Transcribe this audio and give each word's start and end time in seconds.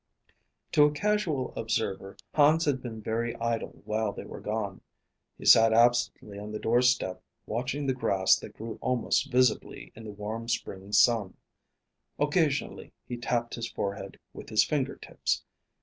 To 0.71 0.85
a 0.85 0.91
casual 0.91 1.53
observer, 1.55 2.17
Hans 2.33 2.65
had 2.65 2.81
been 2.81 3.03
very 3.03 3.35
idle 3.35 3.83
while 3.85 4.11
they 4.11 4.23
were 4.25 4.39
gone. 4.39 4.81
He 5.37 5.45
sat 5.45 5.73
absently 5.73 6.39
on 6.39 6.51
the 6.51 6.57
doorstep, 6.57 7.21
watching 7.45 7.85
the 7.85 7.93
grass 7.93 8.35
that 8.37 8.53
grew 8.55 8.79
almost 8.81 9.31
visibly 9.31 9.91
in 9.95 10.03
the 10.05 10.09
warm 10.11 10.47
spring 10.49 10.91
sun. 10.91 11.35
Occasionally 12.17 12.93
he 13.07 13.15
tapped 13.15 13.53
his 13.53 13.69
forehead 13.69 14.17
with 14.33 14.49
his 14.49 14.63
finger 14.65 14.95
tips. 14.95 15.43